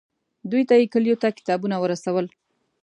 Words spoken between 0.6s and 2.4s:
ته یې کلیو ته کتابونه ورسول.